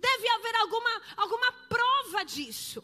[0.00, 2.82] Deve haver alguma, alguma prova disso.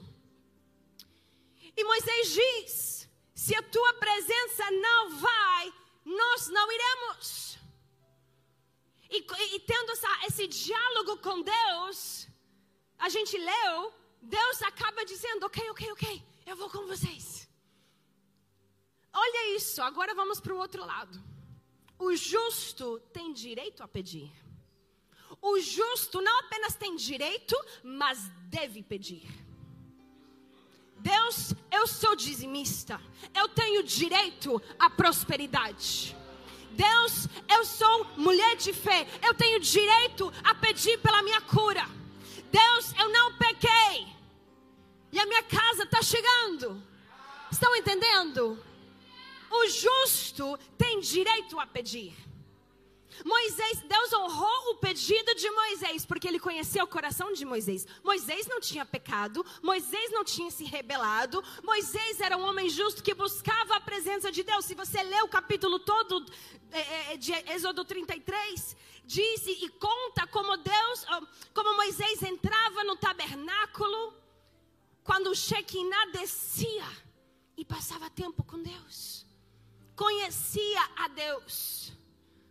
[1.77, 3.06] E Moisés diz:
[3.37, 5.73] se a tua presença não vai,
[6.07, 7.59] nós não iremos.
[9.11, 9.19] E,
[9.57, 12.27] e, tendo essa, esse diálogo com Deus,
[12.99, 17.47] a gente leu, Deus acaba dizendo: Ok, ok, ok, eu vou com vocês.
[19.13, 21.23] Olha isso, agora vamos para o outro lado.
[21.99, 24.33] O justo tem direito a pedir.
[25.43, 28.19] O justo não apenas tem direito, mas
[28.49, 29.46] deve pedir.
[31.07, 33.01] Deus, eu sou dizimista.
[33.33, 36.17] Eu tenho direito à prosperidade.
[36.73, 39.07] Deus, eu sou mulher de fé.
[39.23, 41.87] Eu tenho direito a pedir pela minha cura.
[42.51, 44.09] Deus, eu não pequei.
[45.13, 46.83] E a minha casa está chegando.
[47.53, 48.59] Estão entendendo?
[49.49, 52.13] O justo tem direito a pedir.
[53.25, 57.87] Moisés, Deus honrou o pedido de Moisés, porque ele conheceu o coração de Moisés.
[58.03, 63.15] Moisés não tinha pecado, Moisés não tinha se rebelado, Moisés era um homem justo que
[63.15, 64.65] buscava a presença de Deus.
[64.65, 66.25] Se você lê o capítulo todo
[66.71, 71.07] é, é, de Êxodo 33, diz e conta como Deus,
[71.55, 74.15] como Moisés entrava no tabernáculo,
[75.03, 76.89] quando o Shekinah descia
[77.57, 79.25] e passava tempo com Deus.
[79.95, 81.96] Conhecia a Deus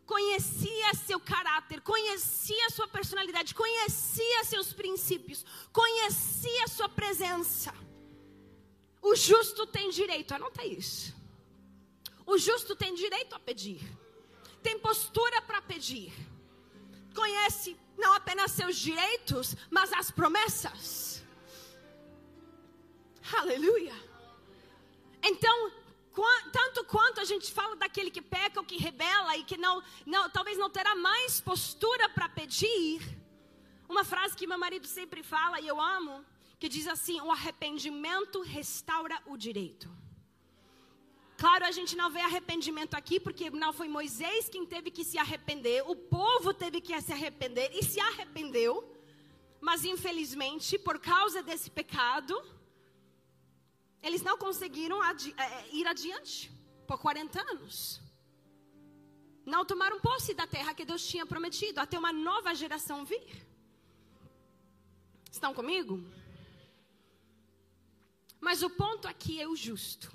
[0.06, 7.74] conhecia seu caráter, conhecia sua personalidade, conhecia seus princípios, conhecia sua presença.
[9.02, 11.14] O justo tem direito, anota isso.
[12.26, 13.82] O justo tem direito a pedir,
[14.64, 16.12] tem postura para pedir,
[17.14, 21.24] conhece não apenas seus direitos, mas as promessas.
[23.34, 23.94] Aleluia.
[25.24, 25.72] Então,
[26.52, 30.30] tanto quanto a gente fala daquele que peca ou que rebela e que não, não
[30.30, 33.02] talvez não terá mais postura para pedir,
[33.88, 36.26] uma frase que meu marido sempre fala e eu amo,
[36.60, 39.90] que diz assim: o arrependimento restaura o direito.
[41.38, 45.18] Claro, a gente não vê arrependimento aqui, porque não foi Moisés quem teve que se
[45.18, 48.90] arrepender, o povo teve que se arrepender e se arrependeu,
[49.60, 52.42] mas infelizmente, por causa desse pecado,
[54.06, 56.52] eles não conseguiram adi é, é, ir adiante
[56.88, 58.00] por 40 anos.
[59.54, 63.28] Não tomaram posse da terra que Deus tinha prometido, até uma nova geração vir.
[65.32, 66.04] Estão comigo?
[68.40, 70.12] Mas o ponto aqui é o justo.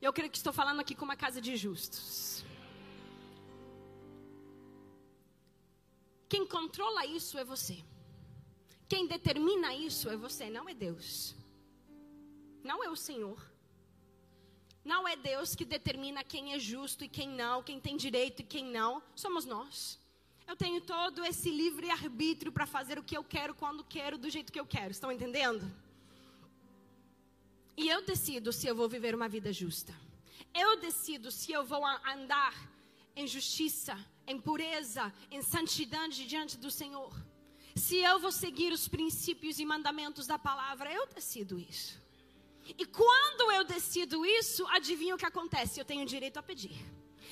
[0.00, 2.44] Eu creio que estou falando aqui com uma casa de justos.
[6.28, 7.84] Quem controla isso é você.
[8.88, 11.34] Quem determina isso é você, não é Deus.
[12.62, 13.40] Não é o Senhor.
[14.84, 18.44] Não é Deus que determina quem é justo e quem não, quem tem direito e
[18.44, 19.02] quem não.
[19.14, 19.98] Somos nós.
[20.46, 24.28] Eu tenho todo esse livre arbítrio para fazer o que eu quero, quando quero, do
[24.28, 24.90] jeito que eu quero.
[24.90, 25.70] Estão entendendo?
[27.76, 29.94] E eu decido se eu vou viver uma vida justa.
[30.52, 32.54] Eu decido se eu vou andar
[33.14, 33.96] em justiça,
[34.26, 37.14] em pureza, em santidade diante do Senhor.
[37.76, 42.00] Se eu vou seguir os princípios e mandamentos da palavra, eu decido isso.
[42.78, 45.80] E quando eu decido isso, adivinha o que acontece?
[45.80, 46.76] Eu tenho direito a pedir.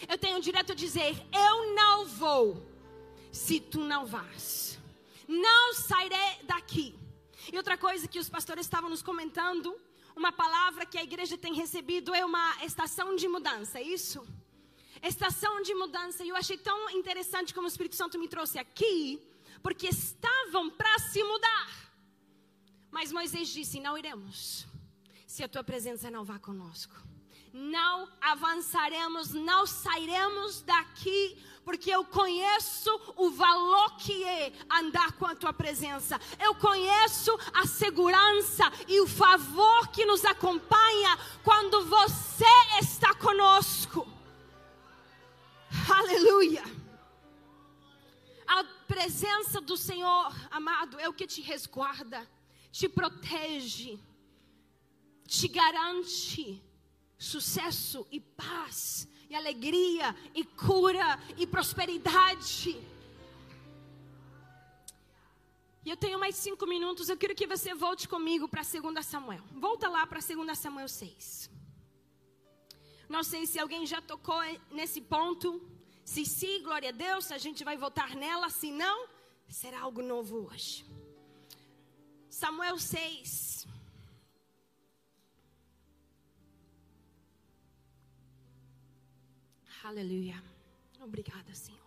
[0.09, 2.67] Eu tenho direito a dizer: Eu não vou,
[3.33, 4.79] se tu não vás.
[5.27, 6.95] Não sairei daqui.
[7.53, 9.79] E outra coisa que os pastores estavam nos comentando,
[10.17, 14.27] uma palavra que a igreja tem recebido é uma estação de mudança, é isso?
[15.03, 16.25] Estação de mudança.
[16.25, 19.23] E eu achei tão interessante como o Espírito Santo me trouxe aqui,
[19.63, 21.93] porque estavam para se mudar.
[22.91, 24.68] Mas Moisés disse: Não iremos
[25.29, 26.95] se a tua presença não vá conosco.
[27.53, 31.37] Não avançaremos, não sairemos daqui,
[31.67, 36.19] porque eu conheço o valor que é andar com a tua presença.
[36.41, 42.47] Eu conheço a segurança e o favor que nos acompanha quando você
[42.81, 44.09] está conosco.
[45.95, 46.65] Aleluia.
[48.47, 52.27] A presença do Senhor, amado, é o que te resguarda,
[52.73, 54.01] te protege
[55.29, 56.63] te garante
[57.19, 62.71] sucesso e paz, e alegria, e cura, e prosperidade.
[65.85, 69.45] E eu tenho mais cinco minutos, eu quero que você volte comigo para 2 Samuel.
[69.53, 71.51] Volta lá para 2 Samuel 6.
[73.09, 75.61] Não sei se alguém já tocou nesse ponto.
[76.05, 78.49] Se sim, glória a Deus, a gente vai voltar nela.
[78.49, 79.09] Se não,
[79.49, 80.87] será algo novo hoje.
[82.31, 83.67] Samuel 6.
[89.83, 90.43] Aleluia.
[91.01, 91.79] Obrigada, Senhor.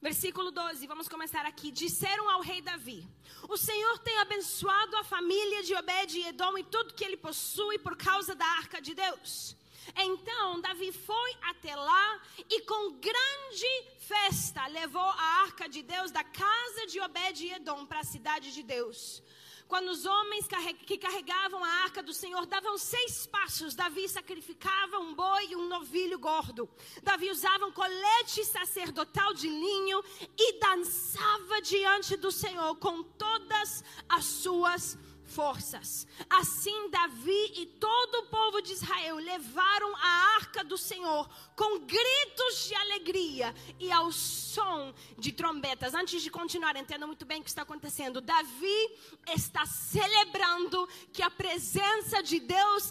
[0.00, 1.70] Versículo 12, vamos começar aqui.
[1.70, 3.06] Disseram ao rei Davi:
[3.48, 7.78] O Senhor tem abençoado a família de Obed e Edom e tudo que ele possui
[7.78, 9.56] por causa da arca de Deus.
[9.96, 16.24] Então Davi foi até lá e com grande festa levou a arca de Deus da
[16.24, 19.22] casa de Obed e Edom para a cidade de Deus.
[19.68, 20.48] Quando os homens
[20.86, 25.68] que carregavam a arca do Senhor davam seis passos, Davi sacrificava um boi e um
[25.68, 26.66] novilho gordo.
[27.02, 30.02] Davi usava um colete sacerdotal de linho
[30.38, 34.96] e dançava diante do Senhor com todas as suas
[35.28, 36.06] forças.
[36.28, 42.66] Assim, Davi e todo o povo de Israel levaram a arca do Senhor com gritos
[42.66, 45.94] de alegria e ao som de trombetas.
[45.94, 48.20] Antes de continuar, entenda muito bem o que está acontecendo.
[48.20, 48.90] Davi
[49.34, 52.87] está celebrando que a presença de Deus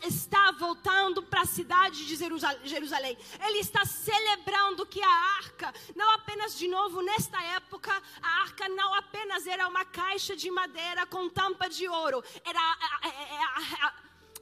[1.87, 3.17] cidade de Jerusalém.
[3.45, 8.93] Ele está celebrando que a arca, não apenas de novo nesta época, a arca não
[8.93, 13.93] apenas era uma caixa de madeira com tampa de ouro, era a, a, a,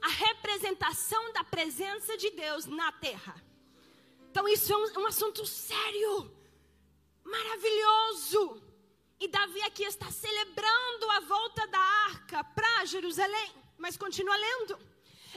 [0.02, 3.34] a representação da presença de Deus na terra.
[4.30, 6.30] Então, isso é um, um assunto sério,
[7.24, 8.62] maravilhoso.
[9.18, 13.50] E Davi aqui está celebrando a volta da arca para Jerusalém.
[13.78, 14.78] Mas continua lendo.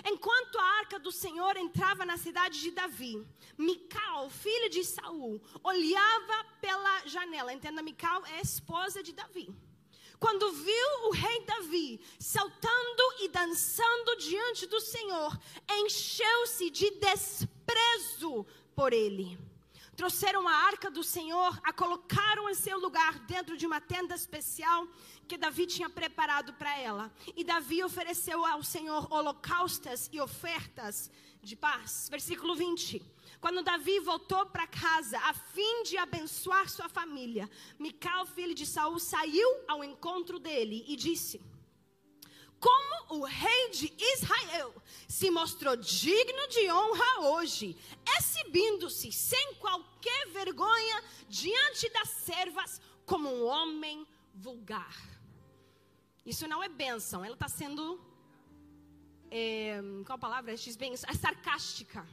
[0.05, 3.25] Enquanto a arca do Senhor entrava na cidade de Davi,
[3.57, 7.53] Mical, filha de Saul, olhava pela janela.
[7.53, 9.49] Entenda, Mical é esposa de Davi.
[10.19, 15.39] Quando viu o rei Davi saltando e dançando diante do Senhor,
[15.69, 18.45] encheu-se de desprezo
[18.75, 19.37] por ele.
[19.99, 24.87] Trouxeram a arca do Senhor, a colocaram em seu lugar dentro de uma tenda especial
[25.27, 27.11] que Davi tinha preparado para ela.
[27.35, 31.11] E Davi ofereceu ao Senhor holocaustas e ofertas
[31.43, 32.07] de paz.
[32.09, 33.01] Versículo 20.
[33.41, 38.99] Quando Davi voltou para casa a fim de abençoar sua família, Mical, filho de Saul,
[38.99, 41.41] saiu ao encontro dele e disse:
[42.59, 44.73] como o rei de Israel
[45.07, 47.75] se mostrou digno de honra hoje,
[48.49, 54.95] exibindo-se sem qualquer vergonha diante das servas como um homem vulgar.
[56.25, 57.99] Isso não é bênção, ela está sendo.
[59.31, 60.53] É, qual a palavra?
[60.53, 62.07] É sarcástica.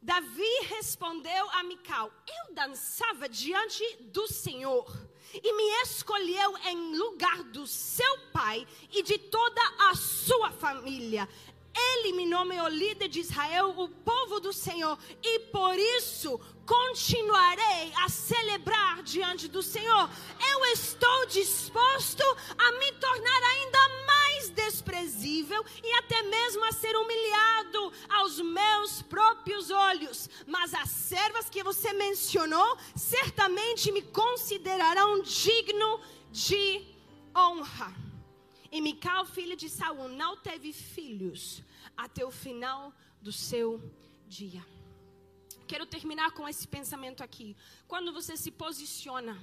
[0.00, 4.86] Davi respondeu a Mical: Eu dançava diante do Senhor
[5.34, 11.28] e me escolheu em lugar do seu pai e de toda a sua família.
[11.74, 12.26] Ele me
[12.68, 19.62] líder de Israel, o povo do Senhor, e por isso continuarei a celebrar diante do
[19.62, 20.08] Senhor.
[20.50, 22.22] Eu estou disposto
[22.58, 29.70] a me tornar ainda mais desprezível e até mesmo a ser humilhado aos meus próprios
[29.70, 30.28] olhos.
[30.46, 36.00] Mas as servas que você mencionou certamente me considerarão digno
[36.30, 36.86] de
[37.36, 38.11] honra.
[38.74, 41.62] E Mical, filha de Saul, não teve filhos
[41.94, 42.80] até o final
[43.20, 43.68] do seu
[44.26, 44.64] dia.
[45.68, 47.54] Quero terminar com esse pensamento aqui.
[47.86, 49.34] Quando você se posiciona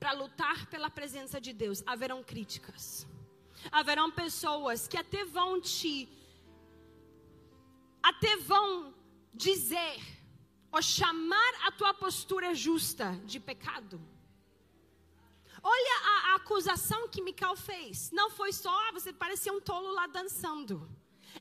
[0.00, 3.06] para lutar pela presença de Deus, haverão críticas.
[3.70, 6.08] Haverão pessoas que até vão te
[8.02, 8.94] até vão
[9.34, 9.98] dizer
[10.72, 14.00] ou chamar a tua postura justa de pecado.
[15.74, 18.10] Olha a, a acusação que Mical fez.
[18.18, 20.74] Não foi só, ah, você parecia um tolo lá dançando.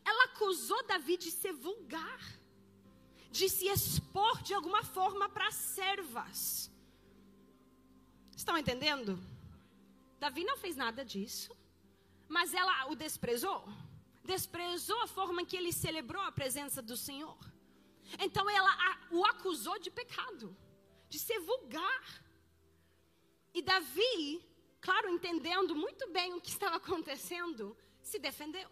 [0.03, 2.21] Ela acusou Davi de ser vulgar
[3.37, 6.71] de se expor de alguma forma para servas.
[8.33, 9.19] Estão entendendo?
[10.17, 11.51] Davi não fez nada disso,
[12.29, 13.67] mas ela o desprezou.
[14.23, 17.37] Desprezou a forma que ele celebrou a presença do Senhor.
[18.25, 18.71] Então ela
[19.11, 20.55] o acusou de pecado,
[21.09, 22.03] de ser vulgar.
[23.55, 24.43] E Davi,
[24.81, 28.69] claro, entendendo muito bem o que estava acontecendo, se defendeu.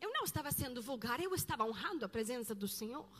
[0.00, 3.10] Eu não estava sendo vulgar, eu estava honrando a presença do Senhor.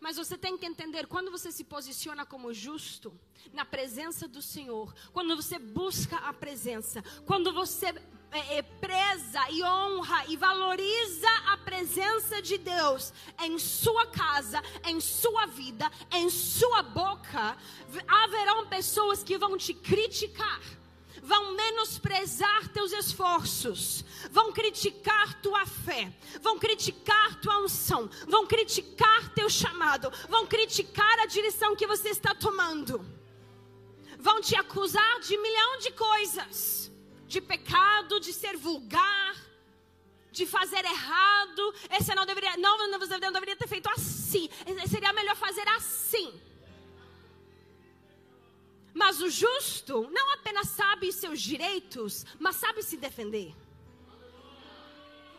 [0.00, 3.16] Mas você tem que entender, quando você se posiciona como justo,
[3.52, 7.94] na presença do Senhor, quando você busca a presença, quando você
[8.32, 13.12] é, é, preza e honra e valoriza a presença de Deus
[13.42, 17.56] em sua casa, em sua vida, em sua boca,
[18.08, 20.60] haverão pessoas que vão te criticar
[21.22, 29.48] vão menosprezar teus esforços, vão criticar tua fé, vão criticar tua unção, vão criticar teu
[29.48, 33.06] chamado, vão criticar a direção que você está tomando,
[34.18, 36.91] vão te acusar de milhão de coisas,
[37.32, 39.34] de pecado, de ser vulgar,
[40.30, 41.74] de fazer errado.
[41.98, 44.50] Esse não deveria, não, não, você não deveria ter feito assim.
[44.88, 46.28] Seria melhor fazer assim.
[48.92, 53.50] Mas o justo não apenas sabe seus direitos, mas sabe se defender.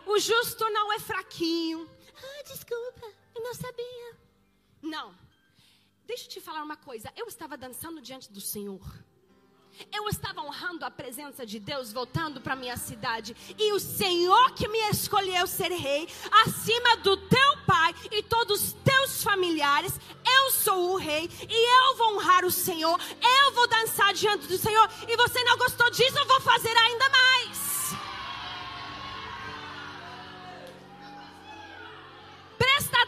[0.06, 1.88] O justo não é fraquinho.
[2.16, 4.18] Ah, desculpa, eu não sabia.
[4.82, 5.16] Não.
[6.06, 7.14] Deixa eu te falar uma coisa.
[7.16, 8.84] Eu estava dançando diante do Senhor.
[9.92, 13.36] Eu estava honrando a presença de Deus, voltando para minha cidade.
[13.58, 16.08] E o Senhor que me escolheu ser rei,
[16.46, 21.98] acima do teu pai e todos os teus familiares, eu sou o rei e eu
[21.98, 23.00] vou honrar o Senhor.
[23.22, 24.90] Eu vou dançar diante do Senhor.
[25.08, 27.74] E você não gostou disso, eu vou fazer ainda mais.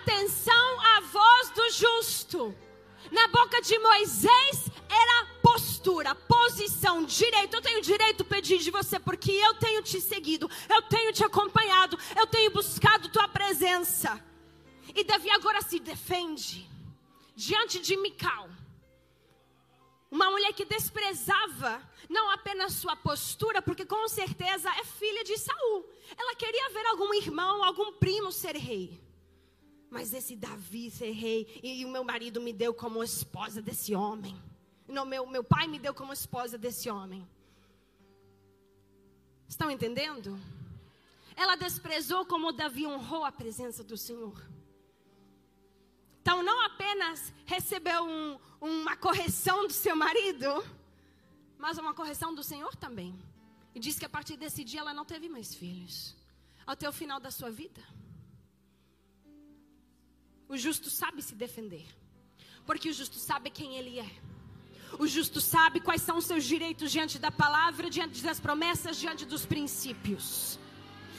[0.06, 2.65] atenção à voz do justo.
[3.12, 7.56] Na boca de Moisés era postura, posição, direito.
[7.56, 11.24] Eu tenho direito a pedir de você porque eu tenho te seguido, eu tenho te
[11.24, 14.24] acompanhado, eu tenho buscado tua presença.
[14.96, 16.70] E Davi agora se defende
[17.36, 18.50] diante de Mical.
[20.10, 25.86] Uma mulher que desprezava não apenas sua postura, porque com certeza é filha de Saul.
[26.18, 29.05] Ela queria ver algum irmão, algum primo ser rei.
[29.96, 33.96] Mas esse Davi ser rei, e, e o meu marido me deu como esposa desse
[33.96, 34.36] homem.
[34.86, 37.26] Não, meu, meu pai me deu como esposa desse homem.
[39.48, 40.38] Estão entendendo?
[41.34, 44.38] Ela desprezou como Davi honrou a presença do Senhor.
[46.22, 50.62] Então, não apenas recebeu um, uma correção do seu marido,
[51.58, 53.18] mas uma correção do Senhor também.
[53.74, 56.18] E diz que a partir desse dia ela não teve mais filhos.
[56.68, 57.82] Até o final da sua vida.
[60.48, 61.86] O justo sabe se defender.
[62.66, 64.12] Porque o justo sabe quem ele é.
[65.00, 69.26] O justo sabe quais são os seus direitos diante da palavra, diante das promessas, diante
[69.26, 70.60] dos princípios.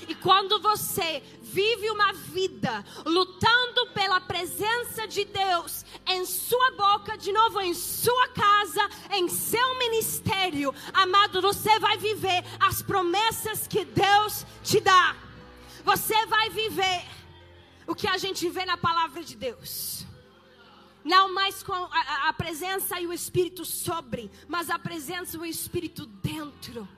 [0.09, 7.33] E quando você vive uma vida lutando pela presença de Deus em sua boca, de
[7.33, 14.47] novo em sua casa, em seu ministério, amado, você vai viver as promessas que Deus
[14.63, 15.17] te dá.
[15.85, 17.16] Você vai viver
[17.87, 20.05] o que a gente vê na palavra de Deus.
[21.05, 25.45] Não mais com a, a presença e o Espírito sobre, mas a presença e o
[25.45, 26.89] Espírito dentro.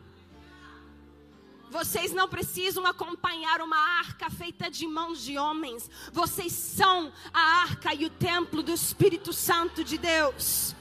[1.71, 5.91] Vocês não precisam acompanhar uma arca feita de mãos de homens.
[6.11, 10.75] Vocês são a arca e o templo do Espírito Santo de Deus.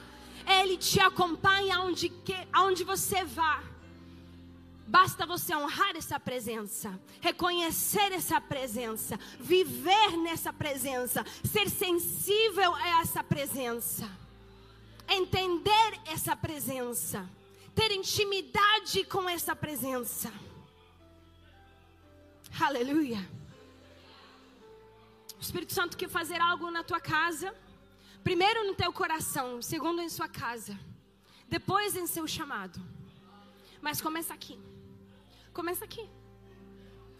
[0.45, 3.61] Ele te acompanha aonde, que, aonde você vá.
[4.87, 13.21] Basta você honrar essa presença, reconhecer essa presença, viver nessa presença, ser sensível a essa
[13.21, 14.09] presença,
[15.09, 17.29] entender essa presença,
[17.75, 20.31] ter intimidade com essa presença.
[22.57, 23.19] Aleluia.
[25.37, 27.53] O Espírito Santo quer fazer algo na tua casa,
[28.23, 30.79] primeiro no teu coração, segundo em sua casa,
[31.49, 32.81] depois em seu chamado.
[33.81, 34.57] Mas começa aqui.
[35.57, 36.07] Começa aqui.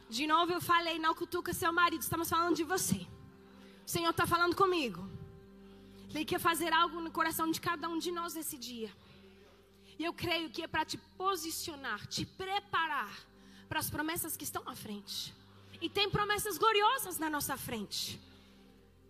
[0.08, 3.00] De novo eu falei, não cutuca seu marido, estamos falando de você.
[3.84, 5.02] O Senhor está falando comigo.
[6.14, 8.92] Ele quer fazer algo no coração de cada um de nós esse dia.
[9.98, 13.12] E eu creio que é para te posicionar, te preparar
[13.68, 15.34] para as promessas que estão à frente.
[15.82, 18.22] E tem promessas gloriosas na nossa frente.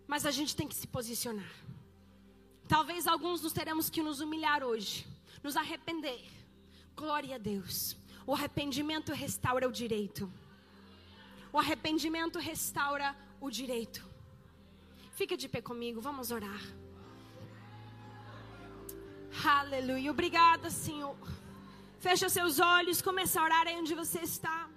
[0.06, 1.54] Mas a gente tem que se posicionar.
[2.66, 5.06] Talvez alguns nos teremos que nos humilhar hoje,
[5.42, 6.24] nos arrepender.
[6.96, 7.94] Glória a Deus.
[8.28, 10.30] O arrependimento restaura o direito.
[11.50, 14.04] O arrependimento restaura o direito.
[15.12, 16.60] Fica de pé comigo, vamos orar.
[19.42, 20.10] Aleluia.
[20.10, 21.16] Obrigada, Senhor.
[22.00, 24.67] Fecha seus olhos, começa a orar aí onde você está.